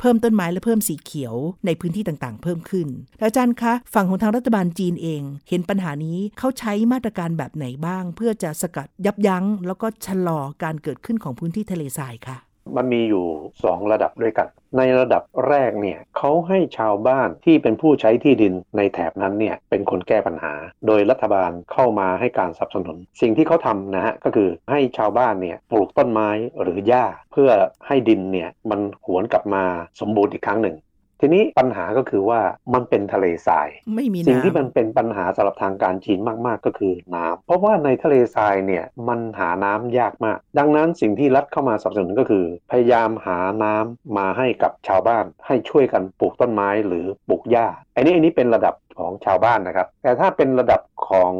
[0.00, 1.34] เพิ่มต้นไม้และเพิ่มสีเขียว
[1.66, 2.88] ในพื้นที่ต่างๆ เพิ่มขึ้น
[3.18, 12.38] แล้วอาจารย์คะ ฝั่งของทางรัฐบาลจีนเอง เห็นปัญหานี้เขาใช้มาตรการแบบไหนบ้าง เพื่อจะสกัดยับยั้ง แล้วก็ชะลอการเกิดขึ้นของพื้นที่ทะเลทรายค่ะ
[12.76, 13.24] มันมีอยู่
[13.60, 20.52] 2 ระดับด้วยกัน ในระดับแรกเนี่ยเขาให้ชาวบ้านที่เป็นผู้ใช้ที่ดินในแถบนั้นเนี่ยเป็นคนแก้ปัญหา
[20.86, 26.28] โดยรัฐบาลเข้ามาให้การสนับสนุน สิ่งที่เขาทำนะฮะก็คือให้ชาวบ้านเนี่ยปลูกต้นไม้
[26.62, 27.50] หรือหญ้า เพื่อ
[27.86, 29.64] ให้ดินเนี่ยมันหวนกลับมา
[30.00, 30.76] สมบูรณ์อีกครั้งหนึ่ง
[31.20, 32.40] ทีนี้ปัญหาก็คือว่า
[32.74, 51.32] มันเป็นทะเลทรายไม่มีสิ่งน้ที่มันเป็นปัญหาสำหรับทางการจีนมาก ๆ ก็คือน้ำเพราะว่าในทะเลทรายเนี่ยมันหาน้ำยากมาก ดังนั้นสิ่งที่รัฐเข้ามาสนับสนุนก็คือ พยายามหาน้ำมาให้กับชาวบ้าน ให้ช่วยกันปลูกต้นไม้หรือปลูกหญ้า อันนี้อันนี้เป็นระดับของชาวบ้านนะครับ แต่ถ้าเป็นระดับของ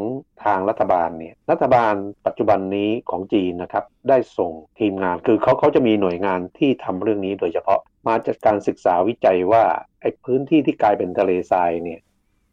[0.45, 1.95] ทางรัฐบาลเนี่ยรัฐบาล
[2.27, 9.64] ปัจจุบันนี้ของจีนนะครับได้ส่งทีมงานคือเขาเขาจะมีหน่วยงานที่ทำเรื่องนี้โดยเฉพาะมาจากการศึกษาวิจัยว่า
[10.01, 12.01] ไอ้พื้นที่ที่กลายเป็นทะเลทรายเนี่ย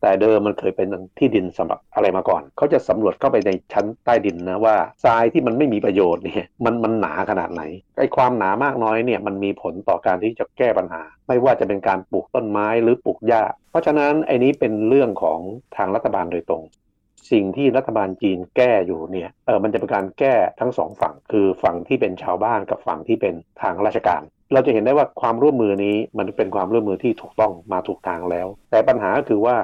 [0.02, 0.88] แต่เดิมมันเคยเป็น
[1.18, 7.64] ที่ดินสำหรับอะไรมาก่อน เขาจะสำรวจเข้าไปในชั้นใต้ดินนะว่าทรายที่มันไม่มีประโยชน์เนี่ยมันมันหนาขนาดไหน
[7.98, 15.40] ไอ้ความหนามากน้อยเนี่ยมันมีผลต่อการที่จะแก้ปัญหา ไม่ว่าจะเป็นการปลูกต้นไม้หรือปลูกหญ้า เพราะฉะนั้นไอ้นี้เป็นเรื่องของ
[15.78, 16.64] ทางรัฐบาลโดยตรง
[17.32, 24.22] สิ่งที่รัฐบาลจีนแก้อยู่เนี่ย เออมันจะเป็นการแก้ทั้งสองฝั่ง คือฝั่งที่เป็นชาวบ้านกับฝั่งที่เป็นทางราชการ
[24.54, 29.56] เราจะเห็นได้ว่าความร่วมมือนี้มันเป็นความร่วมมือที่ถูกต้องมาถูกทางแล้ว แต่ปัญหาก็คือว่า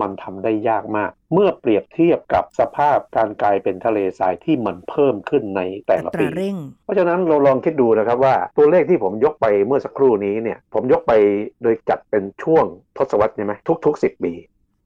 [0.00, 11.12] มันทำได้ยากมาก เมื่อเปรียบเทียบกับสภาพการกลายเป็นทะเลทรายที่มันเพิ่มขึ้นในแต่ำละอัตปีราเร่งเพราะฉะนั้นเราลองคิดดูนะครับว่าตัวเลขที่ผมยกไปเมื่อสักครู่นี้เนี่ยผมยกไป
[11.62, 12.64] โดยจัดเป็นช่วง
[12.96, 13.52] ทศวรรษใช่ไหม
[13.84, 14.34] ทุก ๆ 10 ปี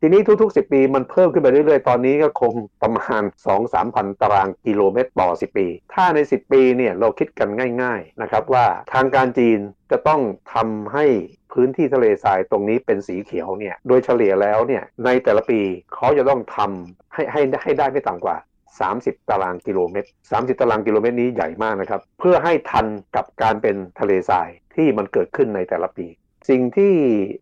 [0.03, 3.23] ทีนี้ทุกๆ 10 ปีมันเพิ่มขึ้นไปเรื่อยๆ ตอนนี้ก็คงประมาณ
[3.59, 7.49] 2-3พันตารางกิโลเมตรต่อ 10 ปี ถ้าใน 10 ปีเนี่ยเราคิดกัน
[7.83, 9.59] ง่าย ๆ นะครับว่าทางการจีน
[9.91, 10.21] จะต้อง
[10.55, 11.07] ทำให้
[11.53, 15.61] พื้นที่ทะเลทรายตรงนี้เป็นสีเขียวเนี่ยโดยเฉลี่ยแล้วเนี่ยในแต่ละปี
[15.95, 18.37] เขาจะต้องทำให้ให้ให้ได้ไม่ต่ำกว่า
[18.83, 22.87] 30 ตารางกิโลเมตร 30 ตารางกิโลเมตรนี้ใหญ่มากนะครับ เพื่อให้ทัน
[23.17, 26.07] กับการเป็นทะเลทรายที่มันเกิดขึ้นในแต่ละปี
[26.49, 26.95] สิ่งที่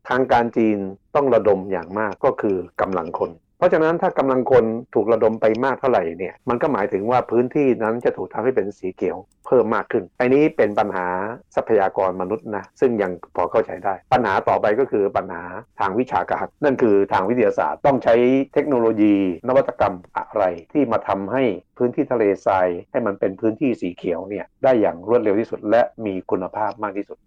[0.08, 0.78] ทางการจีน
[1.14, 9.16] ต้องระดมอย่างมากก็คือกำลังคน เพราะฉะนั้นถ้ากำลังคนถูกระดมไปมากเท่าไหร่เนี่ยมันก็หมายถึงว่าพื้นที่นั้นจะถูกทำให้เป็นสีเขียว
[9.46, 11.06] เพิ่มมากขึ้นอันนี้เป็นปัญหา
[11.54, 15.42] ทรัพยากรมนุษย์นะซึ่งยังพอเข้าใจได้ ปัญหาต่อไปก็คือปัญหา
[15.80, 18.14] ทางวิชาการ นั่นคือทางวิทยาศาสตร์ต้องใช้
[18.54, 19.14] เทคโนโลยี
[19.48, 21.42] นวัตกรรมอะไรที่มาทำให้
[21.78, 27.18] พื้นที่ทะเลทรายให้มันเป็นพื้นที่สีเขียวเนี่ยได้อย่างรวดเร็วที่สุดและมีคุณภาพมากที่สุด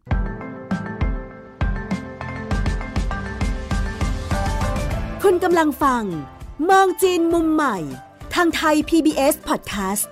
[5.25, 6.03] คุณกำลังฟัง
[6.69, 7.77] มองจีนมุมใหม่
[8.33, 10.05] ทางไทย PBS Podcast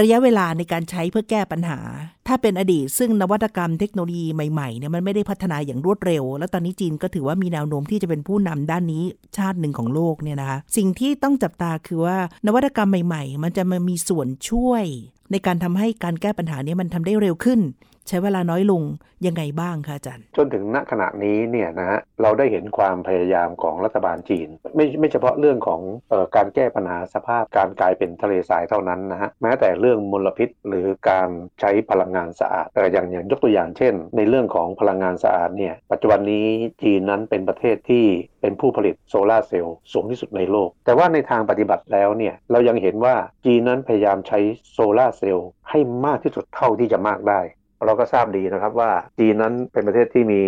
[0.00, 1.78] ระยะเวลาในการใช้เพื่อแก้ปัญหา
[2.26, 9.04] ถ้าเป็นอดีตซึ่งนวัตกรรมเทคโนโลยีใหม่ๆเนี่ยมันไม่ได้พัฒนาอย่างรวดเร็ว แล้วตอนนี้จีนก็ถือว่ามีแนวโน้มที่จะเป็นผู้นำด้านนี้
[9.36, 14.84] ชาติหนึ่งของโลกเนี่ยนะคะ สิ่งที่ต้องจับตาคือว่านวัตกรรมใหม่ ๆ มันจะมามีส่วนช่วย
[15.30, 17.60] ในการทำให้การแก้ปัญหาเนี้มันทำได้เร็วขึ้น
[18.08, 18.82] ใช้เวลาน้อยลง
[19.26, 25.80] ยังไงบ้างคะอาจารย์ จนถึงณขณะนี้เนี่ยนะฮะเราได้เห็นความพยายามของรัฐบาลจีน ไม่ไม่เฉพาะเรื่องของ
[26.12, 31.28] ออการแก้ปัญหาสภาพการกลายเป็นทะเลทรายเท่านั้นนะฮะแม้แต่เรื่องมลพิษ หรือการ
[31.60, 36.46] ใช้พลังงานสะอาดแต่อย่างอย่างยกตัวอย่างเช่น ในเรื่องของพลังงานสะอาดเนี่ยปัจจุบันนี้
[36.82, 38.06] จีนนั้นเป็นประเทศที่
[38.40, 43.14] เป็นผู้ผลิตโซลาเซลล์สูงที่สุดในโลก แต่ว่าในทางปฏิบัติแล้วเนี่ยเรายังเห็นว่า
[43.46, 44.38] จีนนั้นพยายามใช้
[44.72, 47.40] โซลาเซลล์ให้มากที่สุดเท่าที่จะมากได้
[47.84, 50.42] เราก็ทราบดีนะครับว่าจีนนั้นเป็นประเทศที่มี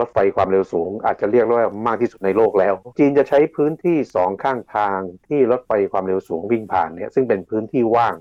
[0.00, 8.14] รถไฟความเร็วสูง อาจจะเรียกว่ามากที่สุดในโลกแล้ว จีนจะใช้พื้นที่สองข้างทางที่รถไฟความเร็วสูงวิ่งผ่านเนี่ยซึ่งเป็นพื้นที่ว่าง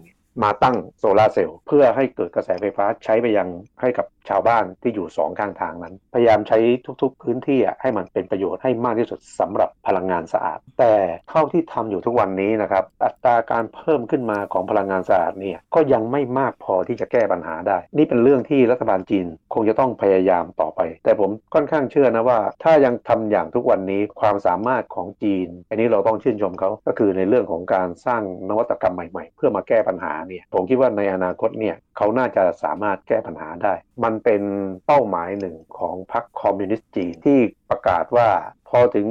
[0.43, 3.47] มาตั้งโซลาเซลล์เพื่อให้เกิดกระแสไฟฟ้าใช้ไปยัง
[3.81, 6.57] ให้กับ ชาวบ้านที่อยู่สองข้างทางนั้น พยายามใช้
[7.01, 10.93] ทุกๆ พื้นที่ให้มันเป็นประโยชน์ให้มากที่สุดสำหรับพลังงานสะอาด แต่
[11.29, 34.43] เท่าที่ทำอยู่ทุกวันนี้นะครับอัตราการเพิ่มขึ้นมาของพลังงานสะอาดเนี่ยก็ยังไม่มากพอที่จะแก้ปัญหาได้ นี่เป็นเรื่องที่รัฐบาลจีนคงจะต้องพยายามต่อไป แต่ผมค่อนข้างเชื่อนะว่า ถ้ายังทำอย่างทุกวันนี้ความสามารถของจีน อันนี้เราต้องชื่นชมเขาก็คือในเรื่องของการสร้างนวัตกรรมใหม่ ๆ เพื่อมาแก้ปัญหาเนี่ยผมคิดว่าในอนาคตเนี่ยเขาน่าจะสามารถแก้ปัญหาได้มันเป็น
[34.85, 38.29] เป้าหมายหนึ่งของพรรคคอมมิวนิสต์จีนที่ประกาศว่า
[38.69, 39.07] พอถึง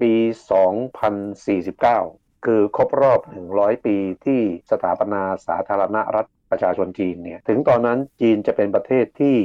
[0.00, 0.12] ปี
[1.48, 3.20] 2049 คือครบรอบ
[3.52, 9.36] 100 ปีที่สถาปนาสาธารณรัฐประชาชนจีนเนี่ยถึงตอนนั้นจีนจะเป็นประเทศที่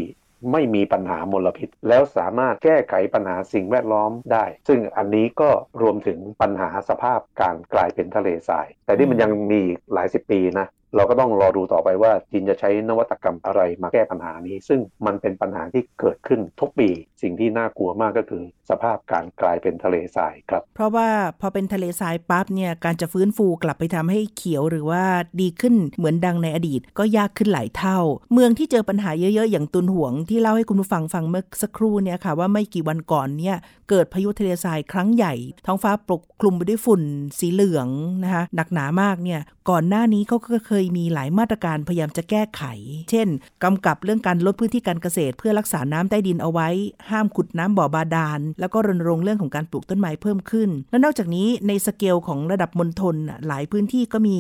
[0.51, 5.49] ไม่มีปัญหามลพิษ แล้วสามารถแก้ไขปัญหาสิ่งแวดล้อมได้ ซึ่งอันนี้ก็
[5.81, 9.61] รวมถึงปัญหาสภาพการกลายเป็นทะเลทราย แต่นี่มันยังมี
[9.93, 16.89] หลายสิบปีนะ เราก็ต้องรอดูต่อไปว่าจีนจะใช้นวัตกรรมอะไรมาแก้ปัญหานี้ ซึ่งมันเป็นปัญหาที่เกิดขึ้นทุกปี
[17.21, 21.09] สิ่งที่น่ากลัวมากก็คือ สภาพการกลายเป็นทะเลทรายครับ เพราะว่า
[21.41, 25.03] พอเป็นทะเลทรายปั๊บเนี่ยการจะฟื้นฟูกลับไปทำให้เขียวหรือว่า
[25.41, 27.99] ดีขึ้นเหมือนดังในอดีต ก็ยากขึ้นหลายเท่า
[28.33, 33.55] เมืองที่เจอปัญหาเยอะๆ อย่างตุนหวงที่เล่าให้คุณผู้ฟังฟังเมื่อสักครู่เนี่ยค่ะว่าไม่กี่วันก่อนเนี่ย
[33.89, 35.33] เกิดพายุทะเลทรายครั้งใหญ่
[35.65, 37.01] ท้องฟ้าปกคลุมไปด้วยฝุ่น
[37.39, 37.87] สีเหลือง
[38.23, 42.63] นะคะหนักหนามากเนี่ยก่อนหน้านี้เขาก็เคยมีหลายมาตรการพยายามจะแก้ไข
[43.09, 43.27] เช่น
[43.63, 46.67] กำกับเรื่องการลดพื้นที่การเกษตร เพื่อรักษาน้ำใต้ดินเอาไว้
[47.09, 53.15] ห้ามขุดน้ำบ่อบาดาล แล้วก็รณรงค์เรื่องของการปลูกต้นไม้เพิ่มขึ้น และนอกจากนี้ในสเกลของระดับมณฑล
[53.47, 54.37] หลายพื้นที่ก็มี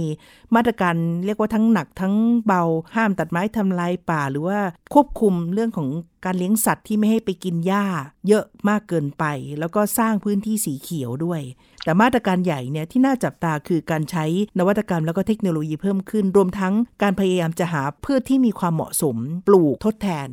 [0.55, 2.63] มาตรการเรียกว่าทั้งหนักทั้งเบา
[2.95, 4.59] ห้ามตัดไม้ทำลายป่า หรือว่า
[4.93, 5.89] ควบคุมเรื่องของ
[6.25, 7.85] การเลี้ยงสัตว์ที่ไม่ให้ไปกินหญ้า
[8.27, 9.25] เยอะมากเกินไป
[9.59, 11.41] แล้วก็สร้างพื้นที่สีเขียวด้วย
[11.83, 14.25] แต่มาตรการใหญ่เนี่ยที่น่าจับตาคือการใช้
[14.59, 19.17] นวัตกรรมแล้วก็เทคโนโลยีเพิ่มขึ้น รวมทั้งการพยายามจะหาพืชที่มีความเหมาะสม
[19.47, 20.29] ปลูกทดแทน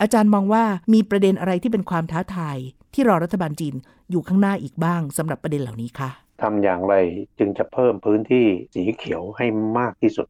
[0.00, 2.56] อาจารย์มองว่ามีประเด็นอะไรที่เป็นความท้าทาย
[2.94, 3.74] ที่รอรัฐบาลจีน
[4.10, 6.10] อยู่ข้างหน้าอีกบ้างสำหรับประเด็นเหล่านี้คะ
[6.42, 6.94] ทำอย่างไร
[7.38, 9.46] จึงจะเพิ่มพื้นที่สีเขียวให้
[9.78, 10.26] มากที่สุด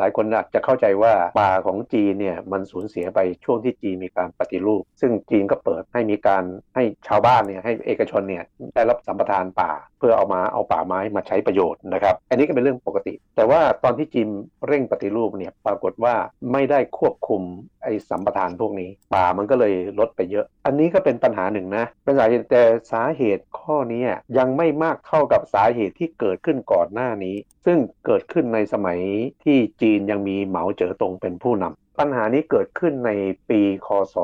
[0.00, 14.28] หลายคนอาจจะเข้าใจว่าป่าของจีนเนี่ยมันสูญเสียไปช่วงที่จีนมีการปฏิรูป ซึ่งจีนก็เปิดให้มีการให้ชาวบ้านเนี่ยให้เอกชนเนี่ยได้รับสัมปทานป่า เพื่อเอามาเอาป่าไม้มาใช้ประโยชน์นะครับ อันนี้ก็เป็นเรื่องปกติ แต่ว่าตอนที่จีน
[14.66, 16.14] เร่งปฏิรูปเนี่ยปรากฏว่า
[16.52, 17.42] ไม่ได้ควบคุม
[17.84, 24.02] ไอ้สัมปทานพวกนี้ ป่ามันก็เลยลดไปเยอะ อันนี้ก็เป็นปัญหาหนึ่งนะเป็นสาเหตุแต่สาเหตุข้อนี้
[24.38, 29.00] ยังไม่มากเท่ากับสาเหตุที่เกิดขึ้นก่อนหน้านี้ซึ่งเกิดขึ้นในสมัย
[29.44, 33.10] ที่จีนยังมีเหมาเจ๋อตงเป็นผู้นำปัญหานี้เกิดขึ้นใน
[33.50, 34.16] ปีคศ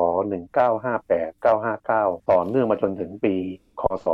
[1.51, 3.35] 1958-959 ต่อเนื่องมาจนถึงปี
[3.81, 4.07] คศ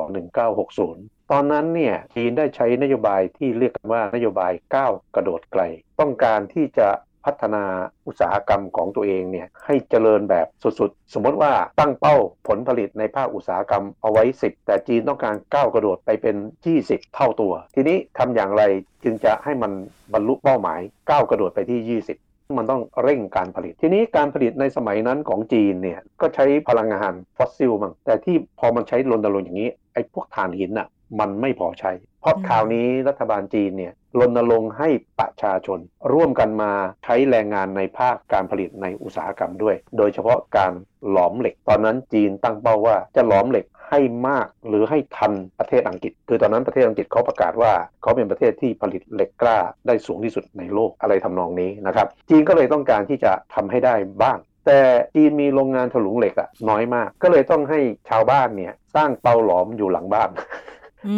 [0.61, 5.61] 1960 ตอนนั้นเนี่ยจีนได้ใช้นโยบายที่เรียกกันว่านโยบายก้าวกระโดดไกล
[5.99, 6.89] ต้องการที่จะ
[7.25, 7.63] พัฒนา
[8.07, 12.15] อุตสาหกรรมของตัวเองเนี่ยให้เจริญแบบสุดๆ สมมติว่าตั้งเป้า
[12.47, 16.35] ผลผลิตในภาคอุตสาหกรรมเอาไว้ 10 แต่จีนต้องการก้าวกระโดดไปเป็น
[16.75, 18.63] 20 เท่าตัว ทีนี้ทำอย่างไร
[19.03, 19.71] จึงจะให้มัน
[20.13, 30.87] บรรลุเป้าหมายก้าวกระโดดไปที่ 20มันต้องเร่งการผลิต ทีนี้การผลิตในสมัยนั้นของจีนเนี่ยก็ใช้พลังงานฟอสซิลมั้งแต่ที่พอมันใช้รณรงอย่างนี้ไอ้พวกถ่านหินอะ
[31.19, 35.79] มันไม่พอใช้ เพราะข่าวนี้รัฐบาลจีนเนี่ยรณรงค์ให้ประชาชน
[36.13, 36.71] ร่วมกันมา
[37.03, 40.73] ใช้แรงงานในภาคการผลิตในอุตสาหกรรมด้วย โดยเฉพาะการ
[41.09, 54.79] หลอมเหล็ก ตอนนั้นจีนตั้งเป้าว่าจะหลอมเหล็กให้มากหรือให้ทันประเทศอังกฤษ คือตอนนั้นประเทศอังกฤษเขาประกาศว่าเขาเป็นประเทศที่ผลิตเหล็กกล้าได้สูงที่สุดในโลกอะไรทำนองนี้นะครับ จีนก็เลยต้องการที่จะทำให้ได้บ้าง แต่
[55.15, 60.29] จีนมีโรงงานถลุงเหล็กอะน้อยมาก ก็เลยต้องให้ชาวบ้านเนี่ยสร้างเตาหลอมอยู่หลังบ้าน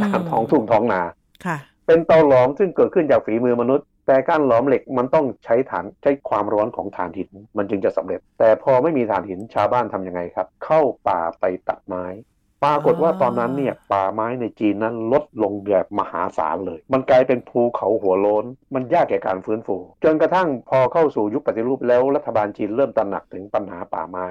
[0.03, 1.01] ตามท้องทุ่งท้องนา
[1.45, 12.05] ค่ะเป็นเตาหลอมซึ่งเกิดขึ้นจากฝีมือมนุษย์ แต่การหลอมเหล็กมันต้องใช้ฐานใช้ความร้อนของถ่านหินมันจึงจะสำเร็จ แต่พอไม่มีถ่านหินชาวบ้านทํำยังไงครับ เข้าป่าไปตัดไม้
[12.63, 24.27] ปปรากฏว่าตอนนั้นเนี่ยป่าไม้ในจีนนั้นลดลงแบบมหาศาลเลย มันกลายเป็นภูเขาหัวโล้น มันยากแก่การฟื้นฟู จนกระทั่งพอเข้าสู่ยุคปฏิรูปแล้วรัฐบาลจีนเริ่มตระหนักถึงปัญหาป่าไม้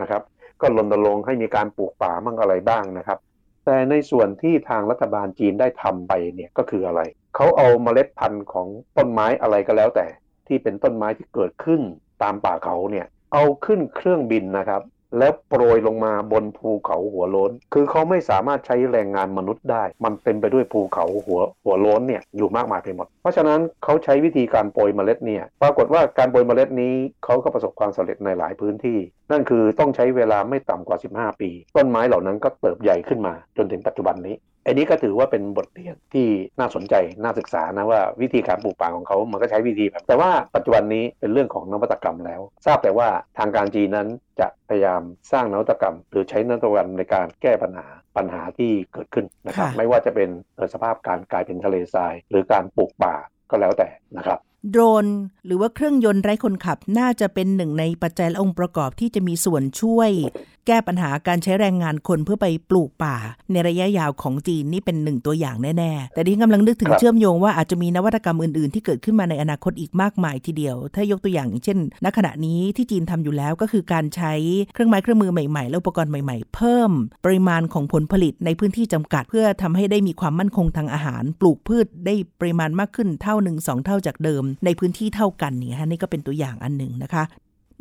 [0.00, 0.22] นะครับ
[0.60, 3.18] ก็รณรงค์ให้มีการปลูกป่ามั่งอะไรบ้างนะครับ
[3.64, 7.00] แต่ในส่วนที่ทางรัฐบาลจีนได้ทำไปเนี่ยก็คืออะไร
[7.34, 10.06] เขาเอาเมล็ดพันธุ์ของต้นไม้อะไรก็แล้วแต่
[10.46, 11.80] ที่เป็นต้นไม้ที่เกิดขึ้น
[12.22, 14.82] ตามป่าเขาเนี่ย เอาขึ้นเครื่องบินนะครับ
[15.18, 28.98] แล้วโปรยลงมาบนภูเขาหัวโล้น คือเขาไม่สามารถใช้แรงงานมนุษย์ได้ มันเต็มไปด้วยภูเขาหัวหัวโล้นเนี่ยอยู่มากมายไปหมด เพราะฉะนั้นเขาใช้วิธีการโปรยเมล็ดเนี่ย ปรากฏว่าการโปรยเมล็ดนี้เขาก็ประสบความสำเร็จในหลายพื้นที่
[29.30, 34.34] นั่นคือต้องใช้เวลาไม่ต่ำกว่า 15 ปี ต้นไม้เหล่านั้นก็เติบใหญ่ขึ้นมาจนถึงปัจจุบันนี้
[34.66, 36.26] อันนี้ก็ถือว่าเป็นบทเรียนที่
[36.58, 44.08] น่าสนใจน่าศึกษานะว่าวิธีการปลูกป่าของเขามันก็ใช้วิธีแบบ แต่ว่าปัจจุบันนี้เป็นเรื่องของนวัตกรรมแล้ว ทราบแต่ว่าทางการจีนนั้น
[44.40, 53.14] จะพยายามสร้างนวัตกรรม หรือใช้นวัตกรรมในการแก้ปัญหาปัญหาที่เกิดขึ้นนะครับค่ะไม่ว่าจะเป็นเอ่อสภาพการกลายเป็นทะเลทราย หรือการปลูกป่า
[53.50, 54.38] ก็แล้วแต่นะครับ
[54.70, 55.06] โดรน
[55.46, 60.10] หรือว่าเครื่องยนต์ไร้คนขับน่าจะเป็นหนึ่งในปัจจัยและองค์ประกอบที่จะมีส่วนช่วย
[60.66, 63.16] แก้ปัญหาการใช้แรงงานคนเพื่อไปปลูกป่า
[63.52, 74.32] ในระยะยาวของจีนนี่เป็นหนึ่งตัวอย่างแน่ ๆ แต่ที่กำลังนึกถึงครับเชื่อมโยงว่าอาจจะมีนวัตกรรมอื่น ๆ ที่เกิดขึ้นมาในอนาคตอีกมากมายทีเดียว ถ้ายกตัวอย่างอย่างเช่น ณขณะนี้ที่จีนทำอยู่แล้วก็คือการใช้
[74.74, 76.90] เครื่องไม้เครื่องมือใหม่ๆและอุปกรณ์ใหม่ๆ เพิ่ม
[77.24, 87.24] ปริมาณของผลผลิตในพื้นที่จำกัด เพื่อทำให้ได้มีความมั่นคงทางอาหาร ปลูกพืชได้ปริมาณมากขึ้นเท่าหนึ่งสองเท่าจากเดิมในพื้นที่เท่ากันเนี่ยฮะนี่ก็เป็นตัวอย่างอันหนึ่งนะคะ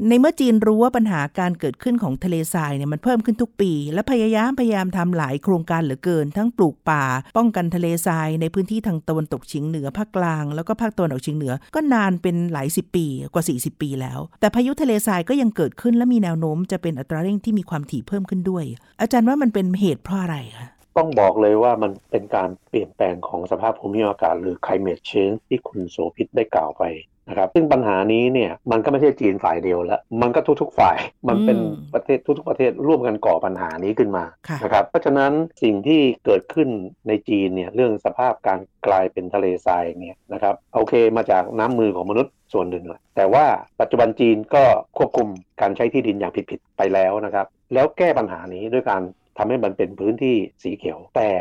[0.08, 7.04] ในเมื่อจีนรู้ว่าปัญหาการเกิดขึ้นของทะเลทรายเนี่ยมันเพิ่มขึ้นทุกปี และพยายามพยายามทำหลายโครงการเหลือเกิน ทั้งปลูกป่า
[7.38, 18.66] ป้องกันทะเลทราย ในพื้นที่ทางตะวันตกเฉียงเหนือภาคกลาง แล้วก็ภาคตะวันออกเฉียงเหนือก็นานเป็นหลายสิบปีกว่า 40 ปีแล้ว แต่พายุทะเลทรายก็ยังเกิดขึ้นและมีแนวโน้มจะเป็นอัตราเร่งที่มีความถี่เพิ่มขึ้นด้วย
[19.02, 26.86] อาจารย์ว่ามันเป็นเหตุเพราะอะไรคะ ต้องบอกเลยว่ามันเป็นการเปลี่ยนแปลงของสภาพภูมิอากาศ หรือ climate change ที่คุณโสภิตได้กล่าวไป
[27.30, 35.32] นะครับซึ่งปัญหานี้เนี่ยมันก็ไม่ใช่จีนฝ่ายเดียวแล้ว มันก็ทุก ๆ ฝ่ายมันเป็นอืมประเทศทุก ๆ ประเทศร่วมกันก่อปัญหานี้ขึ้นมาค่ะนะครับเพราะฉะนั้น
[35.64, 36.70] สิ่งที่เกิดขึ้น
[37.08, 43.46] ในจีนเนี่ยเรื่องสภาพการกลายเป็นทะเลทรายเนี่ยนะครับโอเคมาจากน้ำมือของมนุษย์ส่วนหนึ่งแหละแต่ว่า
[43.82, 44.64] ปัจจุบันจีนก็
[44.98, 45.28] ควบคุม
[45.62, 49.02] การใช้ที่ดินอย่างผิดๆไปแล้วนะครับ แล้วแก้ปัญหานี้ด้วยการ
[49.38, 51.32] ทำให้มันเป็นพื้นที่สีเขียว แต่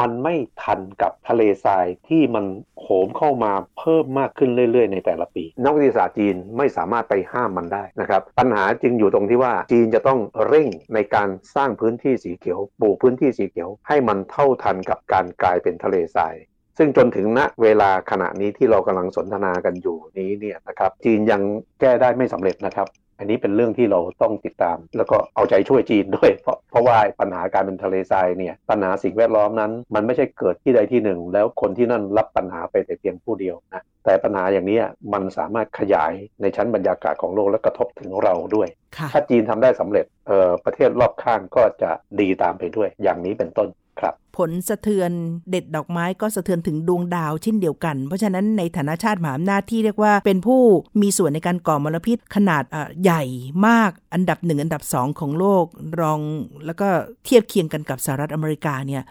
[0.00, 2.44] มันไม่ทันกับทะเลทรายที่มัน
[2.80, 16.34] โหมเข้ามาเพิ่มมากขึ้นเรื่อย ๆ ในแต่ละปี นักวิทยาศาสตร์จีนไม่สามารถไปห้ามมันได้นะครับ ปัญหาจึงอยู่ตรงที่ว่าจีนจะต้องเร่งในการสร้างพื้นที่สีเขียวปลูกพื้นที่สีเขียว ให้มันเท่าทันกับการกลายเป็นทะเลทราย
[16.78, 21.42] ซึ่งจนถึงณเวลาขณะนี้ที่เรากำลังสนทนากันอยู่นี้เนี่ยนะครับจีนยัง
[21.80, 22.86] แก้ได้ไม่สำเร็จนะครับ
[23.18, 34.78] อันนี้เป็นเรื่องที่เราต้องติดตาม แล้วก็เอาใจช่วยจีนด้วย เพราะเพราะว่าปัญหาการเป็นทะเลทรายเนี่ยปัญหาสิ่งแวดล้อมนั้น มันไม่ใช่เกิดที่ใดที่หนึ่ง แล้วคนที่นั่นรับปัญหาไปแต่เพียงผู้เดียวนะแต่ปัญหาอย่างนี้
[35.12, 43.87] มันสามารถขยายในชั้นบรรยากาศของโลกและกระทบถึงเราด้วยค่ะถ้าจีนทำได้สำเร็จเอ่อประเทศรอบข้างก็จะดีตามไปด้วย อย่างนี้เป็นต้นครับ
[44.36, 45.10] ผลสะเทือน
[45.50, 50.60] เด็ดดอกไม้ก็สะเทือนถึงดวงดาวเช่นเดียวกัน เพราะฉะนั้นในฐานะชาติมหาอำนาจที่เรียกว่าเป็นผู้
[51.02, 52.64] มีส่วนในการก่อมลพิษขนาด
[53.02, 53.22] ใหญ่
[53.66, 55.64] มากอันดับหนึ่งอันดับสองของโลก
[56.00, 56.20] รอง
[56.66, 56.88] แล้วก็
[57.24, 59.02] เทียบเคียงกันกับสหรัฐอเมริกาเนี่ย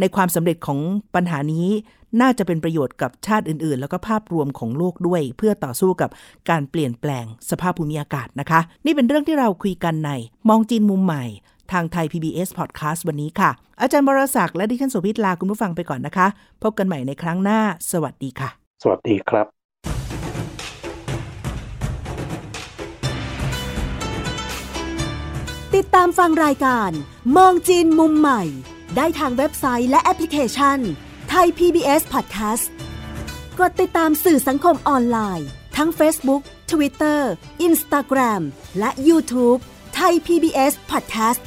[0.00, 0.78] ในความสำเร็จของ
[1.14, 1.68] ปัญหานี้
[2.20, 6.10] น่าจะเป็นประโยชน์กับชาติอื่นๆ แล้วก็ภาพรวมของโลกด้วย เพื่อต่อสู้กับ
[6.50, 10.10] การเปลี่ยนแปลงสภาพภูมิอากาศนะคะ นี่เป็นเรื่องที่เราคุยกันใน
[10.48, 11.24] มองจีนมุมใหม่
[11.72, 16.26] ทางไทย PBS Podcast วันนี้ค่ะ อาจารย์บรศักดิ์และดิฉันโสภิตลาคุณผู้ฟังไปก่อนนะคะ
[16.62, 17.60] พบกันใหม่ในครั้งหน้า
[17.92, 18.50] สวัสดีค่ะ
[18.82, 19.46] สวัสดีครับ
[25.76, 26.90] ติดตามฟังรายการ
[27.36, 28.42] มองจีนมุมใหม่
[28.96, 30.78] ได้ทางเว็บไซต์และแอปพลิเคชัน
[31.30, 32.64] ไทย PBS Podcast
[33.58, 37.20] กดติดตามสื่อสังคมออนไลน์ ทั้ง Facebook Twitter
[37.66, 38.42] Instagram
[38.78, 39.60] และ YouTube
[39.94, 41.40] ไทย PBS Podcast